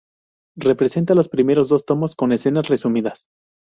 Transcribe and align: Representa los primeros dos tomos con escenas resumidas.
Representa 0.57 1.13
los 1.13 1.29
primeros 1.29 1.69
dos 1.69 1.85
tomos 1.85 2.15
con 2.15 2.31
escenas 2.31 2.69
resumidas. 2.69 3.27